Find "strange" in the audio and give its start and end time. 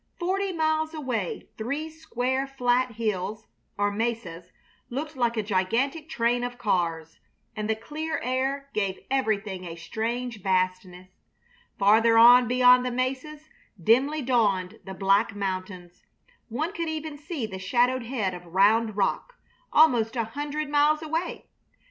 9.75-10.41